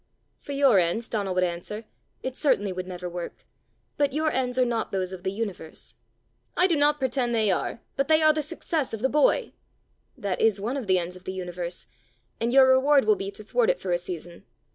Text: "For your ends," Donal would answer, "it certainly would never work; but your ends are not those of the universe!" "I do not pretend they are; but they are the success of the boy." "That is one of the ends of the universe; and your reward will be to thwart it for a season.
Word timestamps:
"For 0.39 0.53
your 0.53 0.79
ends," 0.79 1.07
Donal 1.07 1.35
would 1.35 1.43
answer, 1.43 1.85
"it 2.23 2.35
certainly 2.35 2.73
would 2.73 2.87
never 2.87 3.07
work; 3.07 3.45
but 3.97 4.13
your 4.13 4.31
ends 4.31 4.57
are 4.57 4.65
not 4.65 4.89
those 4.89 5.11
of 5.13 5.21
the 5.21 5.31
universe!" 5.31 5.93
"I 6.57 6.65
do 6.65 6.75
not 6.75 6.97
pretend 6.97 7.35
they 7.35 7.51
are; 7.51 7.81
but 7.97 8.07
they 8.07 8.23
are 8.23 8.33
the 8.33 8.41
success 8.41 8.95
of 8.95 9.01
the 9.01 9.09
boy." 9.09 9.53
"That 10.17 10.41
is 10.41 10.59
one 10.59 10.75
of 10.75 10.87
the 10.87 10.97
ends 10.97 11.15
of 11.15 11.25
the 11.25 11.33
universe; 11.33 11.85
and 12.39 12.51
your 12.51 12.67
reward 12.67 13.05
will 13.05 13.15
be 13.15 13.29
to 13.29 13.43
thwart 13.43 13.69
it 13.69 13.79
for 13.79 13.91
a 13.91 13.99
season. 13.99 14.43